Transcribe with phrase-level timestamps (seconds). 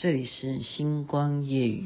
[0.00, 1.82] 这里是星光夜雨。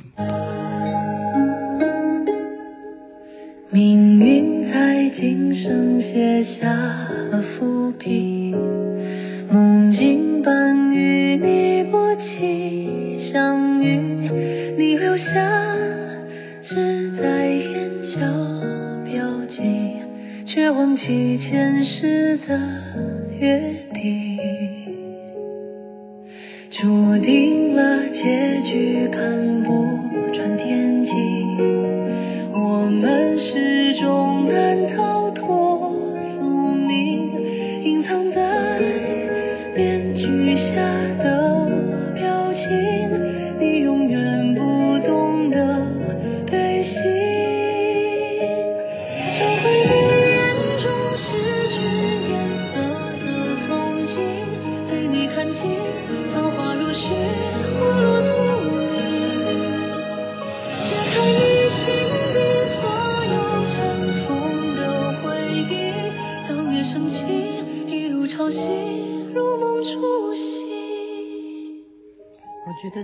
[3.70, 6.74] 命运在今生写下
[7.30, 8.54] 了伏笔，
[9.50, 14.28] 梦境般与你不期相遇，
[14.76, 15.74] 你留下
[16.68, 18.20] 只在眼角
[19.10, 19.56] 标记，
[20.44, 22.60] 却忘记前世的
[23.40, 23.71] 约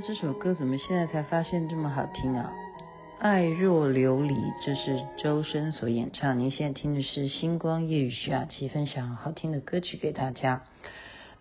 [0.09, 2.51] 这首歌怎么现在才发现这么好听啊？
[3.19, 6.39] 爱若琉璃，这是周深所演唱。
[6.39, 10.63] 您现在听的是星光夜雨徐雅琪分享好听的歌曲给大家。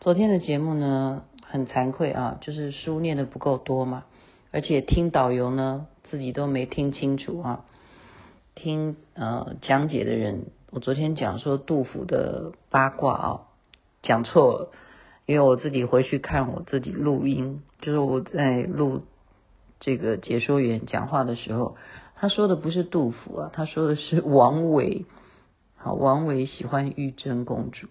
[0.02, 4.04] 昨天的节目呢，很惭愧啊，就是书念的不够多嘛，
[4.52, 7.64] 而且听导游呢自己都没听清楚啊。
[8.54, 13.42] 听呃讲解的人，我昨天讲说杜甫的八卦啊，
[14.02, 14.72] 讲错了。
[15.28, 19.04] 因为我自己回去看我自己录音，就是我在录
[19.80, 21.76] 这个解说员讲话的时候，
[22.16, 25.06] 他说的不是杜甫啊，他说的是王维。
[25.76, 27.88] 好，王维喜欢玉真公主，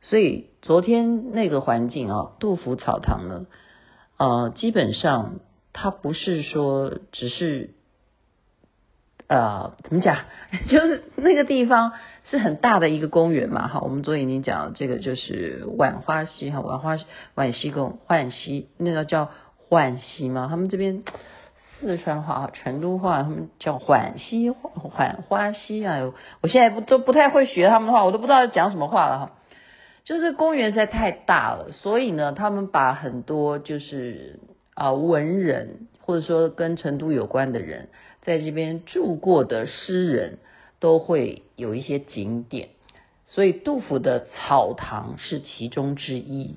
[0.00, 3.46] 所以昨天那个环境啊，杜甫草堂呢，
[4.16, 5.40] 呃，基本上
[5.72, 7.70] 他不是说只是。
[9.26, 10.26] 呃，怎么讲？
[10.68, 11.92] 就是那个地方
[12.24, 13.80] 是很大的一个公园嘛，哈。
[13.80, 16.96] 我们昨天已经讲了，这个就是浣花溪哈，浣花
[17.34, 19.30] 浣溪公浣溪，那个叫
[19.68, 20.46] 浣溪嘛。
[20.48, 21.02] 他们这边
[21.78, 26.12] 四川话、成都话，他们叫浣溪、浣花溪啊。
[26.40, 29.32] 我现在不都不太会学他们的话，我都不知道讲什么话了哈。
[30.04, 34.40] 就是公园实在太大了，所以呢，他们把很多就是
[34.74, 37.88] 啊、文人或者说跟成都有关的人。
[38.22, 40.38] 在这边住过的诗人
[40.84, 42.68] 都会有一些景点，
[43.26, 46.56] 所以杜甫的草堂是其中之一。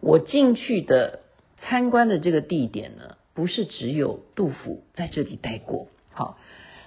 [0.00, 1.20] 我进去的
[1.62, 5.88] 参观的这个地点呢，不是只有杜甫在这里待过。
[6.12, 6.36] 好，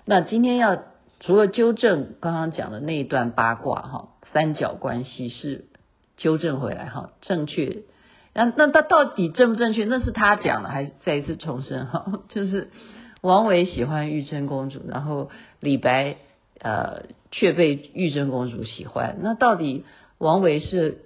[0.05, 0.83] 那今天要
[1.19, 5.65] 除了纠正刚刚讲的那一段八卦哈，三角关系是
[6.15, 7.79] 纠正回来哈，正确。
[8.35, 9.85] 那那他到底正不正确？
[9.85, 12.69] 那是他讲的，还是再一次重申哈，就是。
[13.21, 16.17] 王维喜欢玉真公主，然后李白
[16.59, 19.17] 呃却被玉真公主喜欢。
[19.21, 19.83] 那到底
[20.17, 21.05] 王维是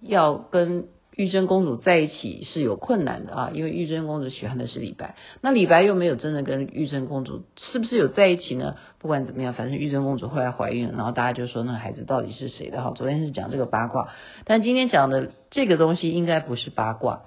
[0.00, 3.50] 要跟玉真公主在一起是有困难的啊？
[3.52, 8.76] 因为玉真公主喜欢的是李白，那李白又没有真的跟玉真公主是不是有在一起呢？
[8.98, 12.82] 不管怎么样，反正玉真公主后来怀孕了，然后大家就说那孩子到底是谁的？
[12.82, 14.10] 哈，昨天是讲这个八卦，
[14.44, 17.22] 但今天讲的这个东西应该不是八卦，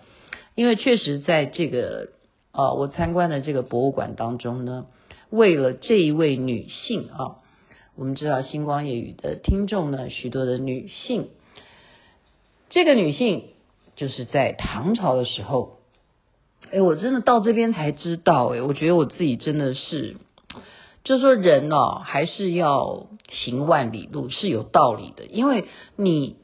[0.55, 2.09] 因为确实在这个。
[2.53, 4.85] 啊，我参观的这个博物馆当中呢，
[5.29, 7.39] 为了这一位女性啊，
[8.01, 11.27] 我们知道星光夜雨的听众呢，许多的女性，
[12.71, 13.43] 这个女性
[13.95, 15.77] 就是在唐朝的时候，
[16.71, 20.17] 哎，我真的到这边才知道，哎，我觉得我自己真的是，
[21.03, 26.37] 就说人哦，还是要行万里路是有道理的，因为你。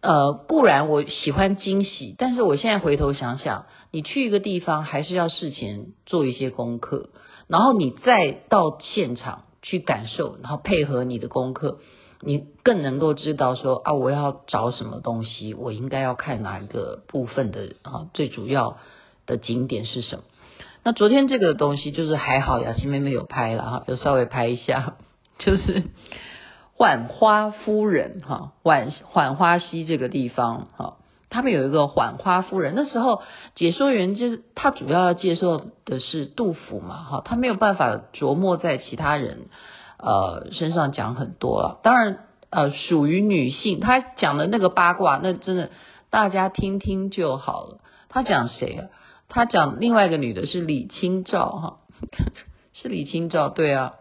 [0.00, 7.10] 呃，固然我喜欢惊喜，但是我现在回头想想，你去一个地方还是要事前做一些功课，
[7.48, 11.78] 然后你再到现场去感受，然后配合你的功课，
[12.20, 18.76] 你更能够知道说啊，我要找什么东西，我应该要看哪一个部分的啊，最主要
[19.26, 20.22] 的景点是什么。
[20.84, 24.96] 那昨天这个东西就是还好，雅琪妹妹有拍了哈，就稍微拍一下，
[25.38, 25.82] 就是。
[26.78, 30.98] 浣花夫人哈，浣浣花溪这个地方哈，
[31.28, 32.74] 他们有一个浣花夫人。
[32.76, 33.22] 那时候
[33.54, 39.48] 解说员就是他主要要介绍的是杜甫嘛哈，他没有办法琢磨在其他人
[39.98, 41.80] 呃身上讲很多了。
[41.82, 42.18] 当然
[42.50, 45.70] 呃属于女性，他讲的那个八卦，那真的
[46.10, 47.78] 大家听听就好了。
[48.08, 48.88] 他讲谁啊？
[49.28, 51.78] 他讲另外一个女的是李清照哈，
[52.72, 53.94] 是李清照对啊。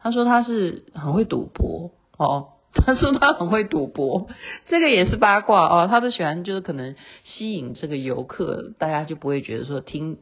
[0.00, 4.28] 他说他是很会赌博哦，他说他很会赌博，
[4.66, 5.86] 这个也是八卦啊。
[5.86, 10.18] 他都喜欢就是可能吸引这个游客，大家就不会觉得说听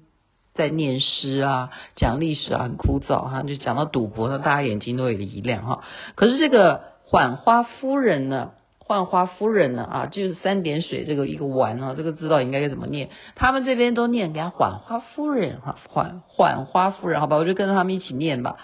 [0.55, 3.43] 在念诗啊、讲历史啊很枯燥哈。
[3.43, 5.85] 就讲到赌博，那大家眼睛都会一亮哈。
[6.15, 8.53] 可是这个浣花夫人呢？
[8.85, 9.85] 浣花夫人呢？
[9.85, 13.09] 啊，就是三点水这个一个丸啊，这个知道应该该怎么念？
[13.37, 18.57] 他们这边都念给他浣花夫人哈，浣浣花夫人，好吧，我就跟着他们一起念吧。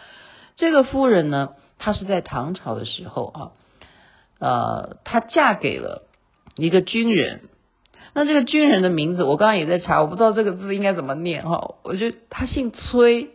[0.56, 3.50] 这个夫人呢，她是在唐朝的时候啊，
[4.38, 6.08] 呃，她嫁给了
[6.56, 7.42] 一个军人。
[8.14, 11.76] 那这个军人的名字，我刚刚也在查，我不知道这个字应该怎么念哈。
[11.82, 13.30] 我觉得他姓崔。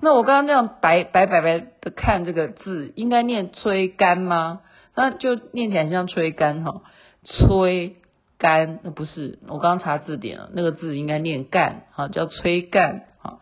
[0.00, 4.60] 那我刚刚这样白白白白的看这个字，应该念崔干吗？
[4.94, 6.82] 那就念起来像崔干哈，
[7.24, 7.96] 崔
[8.36, 13.38] 干那不是，我刚刚查字典了，那个字应该念干哈，叫崔干哈。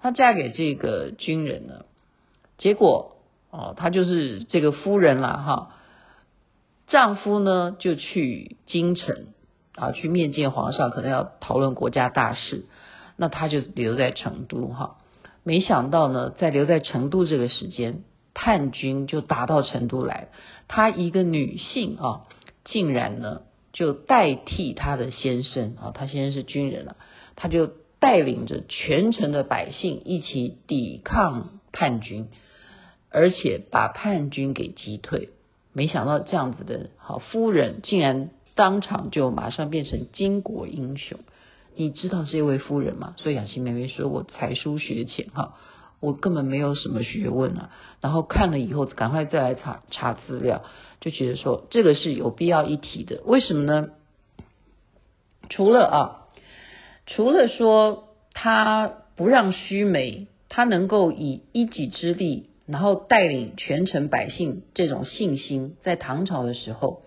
[0.00, 1.84] 她嫁给这个军人了，
[2.56, 3.16] 结果
[3.50, 5.74] 哦，她就是这个夫人了哈。
[6.88, 9.26] 丈夫呢就去京城
[9.74, 12.64] 啊，去面见皇上，可能要讨论国家大事，
[13.16, 14.96] 那她就留在成都哈。
[15.44, 18.02] 没想到呢，在留在成都这个时间。
[18.40, 20.28] 叛军就打到成都来，
[20.68, 22.20] 她一个女性啊，
[22.64, 23.40] 竟然呢
[23.72, 26.94] 就代替她的先生啊，她先生是军人了，
[27.34, 27.68] 她就
[27.98, 32.28] 带领着全城的百姓一起抵抗叛军，
[33.10, 35.30] 而且把叛军给击退。
[35.78, 41.20] 没想到这样子的好夫人，竟然当场就马上变成巾帼英雄。
[41.76, 43.14] 你知道这位夫人吗？
[43.18, 45.54] 所以雅琪妹妹说我才疏学浅哈。
[46.00, 47.70] 我根本没有什么学问啊，
[48.00, 50.64] 然后看了以后，赶快再来查查资料，
[51.00, 53.22] 就觉得说这个是有必要一提的。
[53.24, 53.90] 为什么呢？
[55.48, 55.96] 除了啊，
[57.06, 67.02] 除了说他不让须眉，他能够以一己之力，然后带领全城百姓这种信心，在唐朝的时候，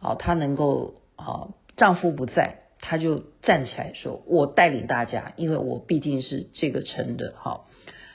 [0.00, 7.66] 啊，他能够啊，丈夫不在，他就站起来说：“我带领大家，因为我毕竟是这个城的哈。”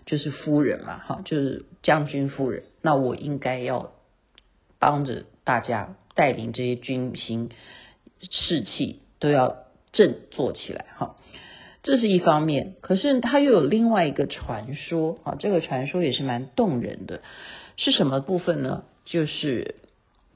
[0.06, 2.66] 就是夫人嘛，哈，就是将军夫人。
[2.84, 3.94] 那我应该要
[4.78, 7.50] 帮着大家带领这些军心
[8.30, 9.64] 士气都要
[9.94, 11.16] 振作起来，哈，
[11.86, 12.76] 这是一方面。
[12.82, 17.22] 可是它又有另外一个传说，啊，这个传说也是蛮动人的。
[17.78, 18.84] 是什么部分呢？
[19.06, 19.76] 就是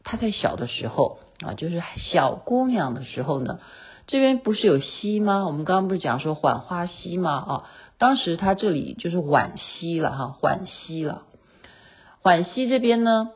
[0.04, 3.60] 他在小的时候啊，就是小姑娘的时候呢，
[4.06, 5.48] 这边不是有溪吗？
[5.48, 7.31] 我们刚刚不是讲说浣花溪吗？
[7.34, 7.69] 啊。
[7.98, 11.24] 当时他这里就是浣溪了哈，浣溪了。
[12.22, 13.31] 浣溪这边呢，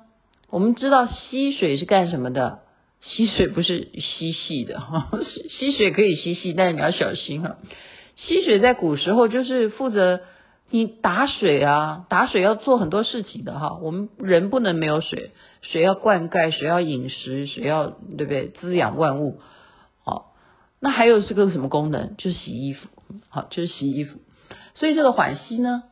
[0.49, 2.59] 我们知道溪水是干什么的？
[3.01, 5.09] 溪水不是嬉戏的哈，
[5.49, 7.57] 溪水可以嬉戏，但是你要小心哈。
[8.15, 10.21] 溪水在古时候就是负责
[10.69, 13.77] 你打水啊，打水要做很多事情的哈。
[13.81, 15.31] 我们人不能没有水，
[15.61, 18.47] 水要灌溉，水要饮食，水要对不对？
[18.49, 19.39] 滋养万物。
[20.03, 20.33] 好，
[20.79, 22.15] 那还有是个什么功能？
[22.17, 22.87] 就是洗衣服，
[23.29, 24.19] 好，就是洗衣服。
[24.73, 25.83] 所以这个浣溪呢，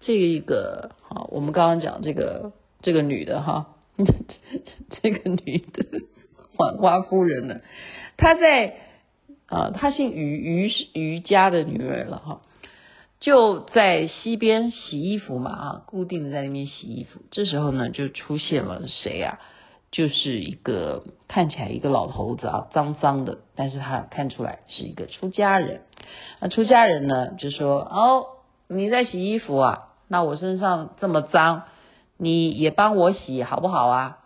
[0.00, 3.76] 这一个好，我们刚刚讲这个这个女的哈，
[5.02, 5.86] 这个女的
[6.56, 7.60] 浣花夫人呢，
[8.16, 8.76] 她在
[9.48, 12.40] 啊，她姓于，于是于家的女儿了哈，
[13.20, 17.20] 就在溪边洗衣服嘛啊，固定的在那边洗衣服。
[17.30, 19.40] 这时候呢，就出现了谁啊？
[19.90, 25.80] 就是一个看起来一个老头子啊，脏脏的，但是他看出来是一个出家人。
[26.40, 28.26] 那出家人呢，就说：“哦，
[28.68, 29.88] 你在洗衣服啊？
[30.06, 31.62] 那我身上这么脏，
[32.18, 34.18] 你也帮我洗好不好啊？”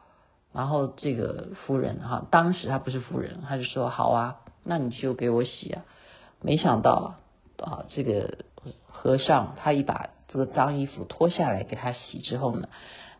[0.52, 5.85] 然后这个夫人哈，当时他不是夫人，他就说：“好啊，那你就给我洗啊。”
[6.40, 7.16] 没想到
[7.59, 8.38] 啊，这个
[8.87, 12.69] 和尚他一把这个脏衣服脱下来给他洗之后呢。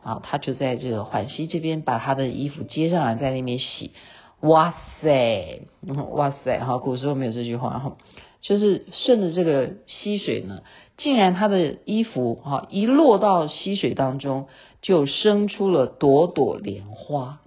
[0.05, 3.93] 啊，他就在这个浣溪这边把他的衣服接上来，在那边洗。
[4.41, 5.63] 哇塞，
[6.11, 7.97] 哇塞，哈，古时候没有这句话哈，
[8.41, 10.65] 就是顺着这个溪水呢，
[10.97, 14.49] 竟然他的衣服哈一落到溪水当中，
[14.81, 17.39] 就生出了朵朵莲花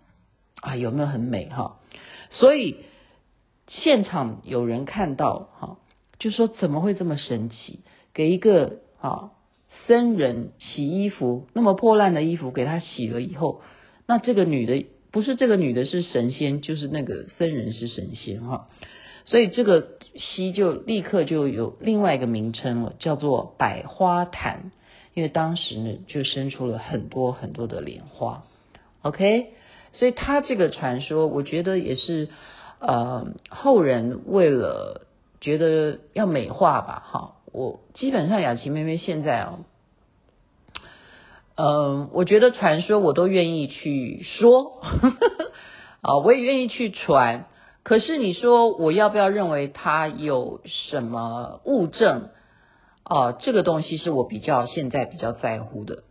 [0.61, 1.81] 啊，有没有很美哈？
[2.29, 2.77] 所以
[3.67, 5.77] 现场有人看到哈，
[6.19, 7.79] 就说怎么会这么神奇？
[8.13, 9.31] 给一个啊。
[9.88, 13.62] 僧人洗衣服，那么破烂的衣服给他洗了以后，
[14.07, 18.69] 那这个女的不是这个女的是神仙，就是那个僧人是神仙哈，
[19.25, 24.72] 所以这个溪就立刻就有另外一个名称了，叫做百花潭，
[25.13, 28.45] 因为当时呢就生出了很多很多的莲花
[29.01, 29.50] ，OK，
[29.91, 32.29] 所以他这个传说，我觉得也是
[32.79, 35.08] 呃后人为了
[35.41, 39.60] 觉得要美化吧，哈，我基本上雅琪妹妹现在啊。
[41.58, 44.82] 嗯，我觉得传说我都愿意去说，
[46.01, 47.48] 啊，我也愿意去传。
[47.84, 52.29] 可是你说我要不要认为他有什么物证？
[53.03, 56.03] 啊，这个东西是我比较现在比较在乎的。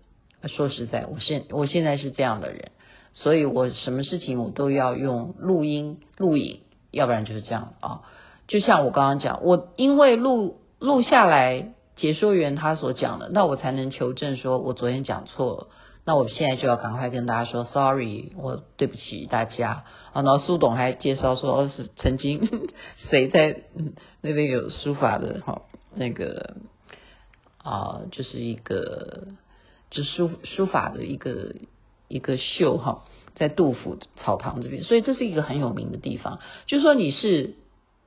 [0.46, 2.70] 说实在，我现我现在是这样的人，
[3.14, 8.02] 所以我什么事情我都要用录音录影，要不然就是这样啊。
[8.46, 11.70] 就像我刚刚讲，我因为录录下来。
[11.96, 15.68] 解说员他所讲的，那我才能求证，说我昨天讲错了，
[16.04, 20.22] 那我现在就要赶快跟大家说，sorry，我对不起大家啊。
[20.22, 22.68] 然后苏董还介绍说，是曾经
[23.08, 23.62] 谁在
[24.22, 25.62] 那边有书法的哈，
[25.94, 26.56] 那个
[27.58, 29.28] 啊，就是一个
[29.92, 31.54] 就书书法的一个
[32.08, 37.54] 一个秀哈，在杜甫草堂这边，所以这是一个很有名的地方，就说你是。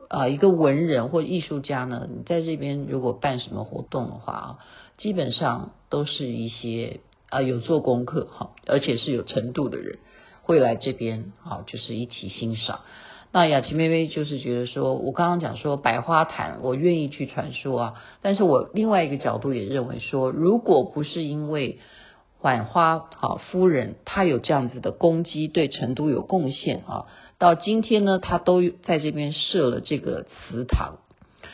[0.10, 4.60] 啊，一个文人或艺术家呢，你在这边如果办什么活动的话啊，
[4.98, 10.00] 基本上都是一些啊有做功课哈，而且是有程度的人
[10.44, 12.80] 会来这边啊，就是一起欣赏。
[13.34, 21.80] 那雅琪妹妹就是觉得说，我刚刚讲说百花坛，我愿意去传说啊，但是我另外一个角度也认为说，如果不是因为。
[22.42, 27.06] 浣花好夫人，她有这样子的功绩，对成都有贡献啊。
[27.40, 31.00] 到今天呢，她都在这边设了这个祠堂。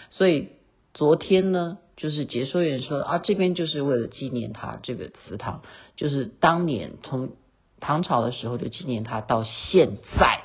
[0.09, 0.49] 所以
[0.93, 5.61] 昨天呢，就是解说员说啊，这边就是为了纪念她这个祠堂，
[5.95, 7.31] 就是当年从
[7.79, 10.41] 唐朝的时候就纪念她，到现在，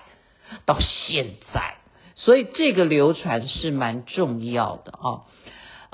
[0.64, 1.75] 到现在，
[2.14, 5.25] 所以这个流传是蛮重要的啊。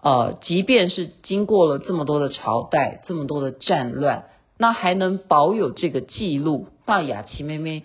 [0.03, 4.27] 呃，即便是经过了这么多的朝代，这么多的战乱。
[4.57, 6.69] 那还能保有这个记录？
[6.87, 7.83] 那雅琪妹妹，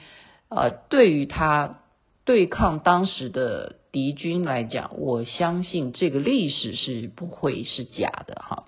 [0.50, 1.80] 呃，对于她
[2.26, 8.66] 对抗当时的敌军来讲，我相信这个历史是不会是假的哈。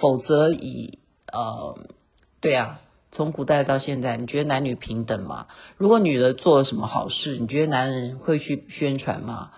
[0.00, 0.98] 否则以
[1.32, 1.78] 呃，
[2.40, 2.80] 对啊，
[3.12, 5.46] 从古代到现在，你觉得男女平等吗？
[5.76, 9.50] 如果女的做了什么好事，你觉得男人会去宣传吗？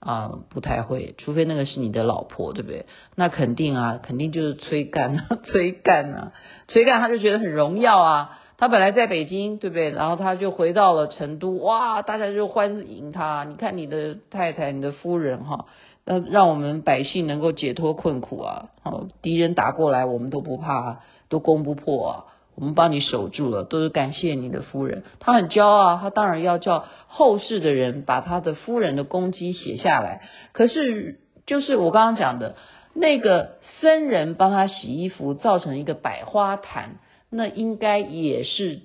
[0.00, 2.86] 啊、不太会，除非那个是你的老婆，对不对？
[3.16, 6.32] 那肯定啊，肯定就是催干， 催干啊，
[6.68, 8.38] 催干，他就觉得很荣耀啊。
[8.56, 9.90] 他本来在北京，对不对？
[9.90, 13.44] 然后他就回到了成都，哇，大家就欢迎他。
[13.44, 15.66] 你看你的太太，你的夫人，哈，
[16.04, 18.70] 呃，让我们百姓能够解脱困苦啊。
[18.82, 22.24] 好，敌人打过来，我们都不怕，都攻不破啊。
[22.60, 25.02] 我们帮你守住了，都是感谢你的夫人。
[25.18, 30.20] 他很骄傲，他当然要叫后世的人把他的夫人的功绩写下来。
[30.52, 32.56] 可是，就是我刚刚讲的
[32.92, 36.98] 那个僧人帮他洗衣服，造成一个百花坛，
[37.30, 38.80] 那应该也是，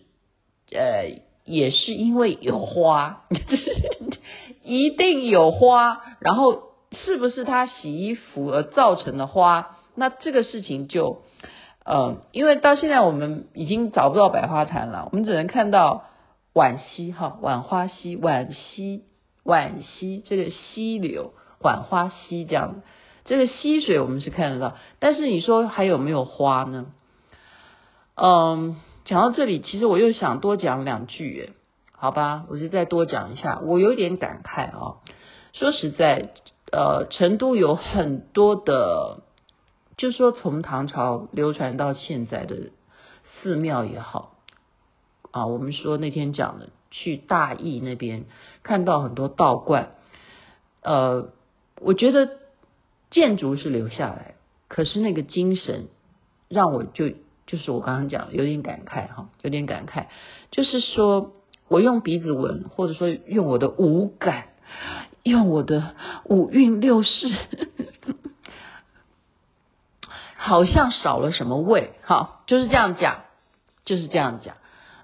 [0.72, 3.24] 呃，也是因为有花，
[4.64, 6.02] 一定有花。
[6.22, 9.76] 然后，是不是他洗衣服而造成的花？
[9.96, 11.24] 那这个事情就。
[11.88, 16.06] 嗯，因为到现在我们已经找不到百花潭了，我们只能看到
[16.52, 19.04] 浣溪哈，浣花溪、浣溪、
[19.44, 22.82] 浣溪这个溪流，浣花溪这样，
[23.26, 26.88] 这个溪水我们是看得到，但是你说还有没有花呢？
[28.16, 31.54] 嗯，讲到这里，其实我又想多讲两句，
[31.92, 34.96] 好吧，我就再多讲一下，我有点感慨啊。
[35.54, 36.32] 说实在，
[36.72, 39.20] 呃，成都有很多的。
[39.98, 42.72] 就说从唐朝流传到现在的
[43.42, 44.36] 寺庙也好
[45.32, 48.26] 啊，我们说那天讲的去大邑那边
[48.64, 49.92] 看到很多道观，
[50.82, 51.30] 呃，
[51.80, 52.30] 我觉得
[53.10, 54.36] 建筑是留下来，
[54.68, 55.88] 可是那个精神
[56.50, 57.10] 让我就
[57.48, 60.08] 就是我刚刚讲的有点感慨哈，有点感慨，
[60.52, 61.34] 就是说
[61.68, 64.50] 我用鼻子闻，或者说用我的五感，
[65.24, 67.34] 用我的五蕴六识。
[70.46, 73.24] 好像少了什么味，哈，就是这样讲，
[73.84, 74.58] 就是这样讲。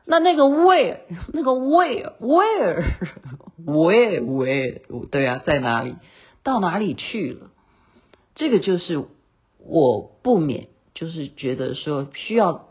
[0.05, 5.95] 那那个味，那个味，where，where，where，对啊，在哪里？
[6.43, 7.50] 到哪里去了？
[8.36, 9.03] 这个就是
[9.57, 12.67] 我不免就是觉得说需要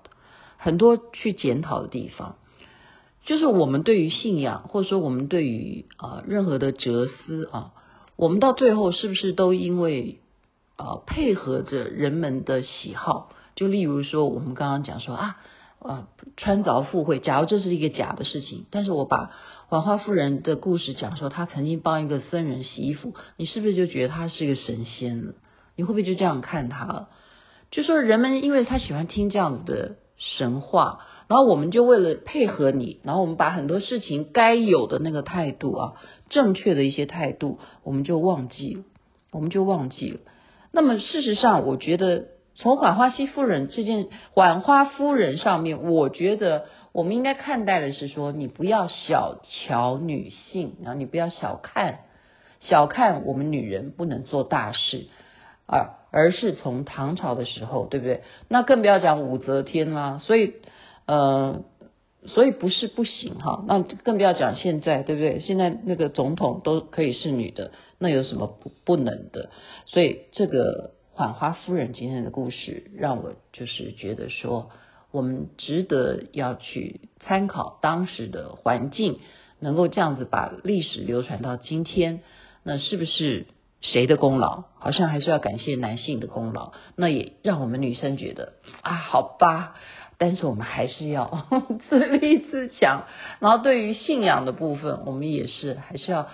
[0.57, 2.37] 很多去检讨的地方。
[3.25, 7.73] 就是我们对于信仰，或者说我们对于啊任何的哲思啊，
[8.15, 10.21] 我们到最后是不是都因为？
[10.81, 15.37] 呃，配合着人们的喜好，就例如说，我们刚刚讲说啊，
[15.79, 16.07] 呃，
[16.39, 19.31] 穿凿附会，假如这是一个假的事情，但是我把
[19.69, 25.35] 浣花夫人的故事讲说，她曾经帮一个僧人洗衣服，你是不是就觉得她是一个神仙了？
[25.77, 27.09] 你会不会就这样看她了？
[27.71, 35.93] 就说人们因为他喜欢听这样子的神话，然后我们就为了配合你，然后我们把很多事情该有的那个态度啊，
[36.31, 38.83] 正确的一些态度，我们就忘记了，
[39.31, 40.19] 我们就忘记了。
[40.73, 52.00] 那么事实上，我觉得从浣花溪夫人这件浣花夫人上面，我觉得我们应该看待的是说，你不要小瞧女性，然后你不要小看
[52.61, 55.07] 小看我们女人不能做大事
[55.67, 58.23] 啊，而是从唐朝的时候，对不对？
[58.49, 60.55] 那更不要讲武则天啦，所以
[61.07, 61.62] 呃，
[62.27, 65.41] 所以不是不行哈，那更不要讲现在，对不对？
[65.41, 69.50] 现在那个总统都可以是女的，那有什么不不能的？
[69.87, 70.93] 所以这个。
[71.12, 74.71] 浣花夫人今天的故事，让我就是觉得说，
[75.11, 79.19] 我们值得要去参考当时的环境，
[79.59, 82.23] 能够这样子把历史流传到今天，
[82.62, 83.49] 那是不是
[83.81, 84.65] 谁的功劳？
[84.79, 86.73] 好像还是要感谢男性的功劳。
[86.97, 89.75] 那也让我们女生觉得啊，好吧，
[90.19, 91.47] 但是我们还是要
[91.89, 93.05] 自立自强。
[93.39, 96.29] 然后对于信仰的部分，我们也是还是要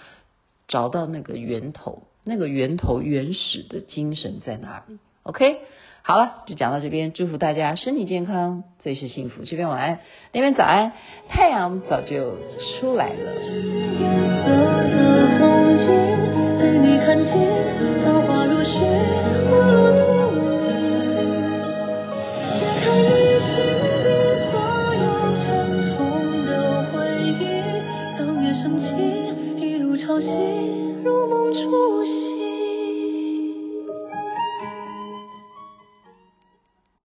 [0.69, 2.03] 找到那个源头。
[2.29, 5.61] 那个源头原始的精神在哪里？OK，
[6.03, 9.45] 好了，就讲到这边，祝福大家身体健康，最是幸福。
[9.45, 10.01] 这边晚安，
[10.33, 10.91] 那边早安，
[11.29, 12.37] 太阳早就
[12.81, 13.31] 出来了。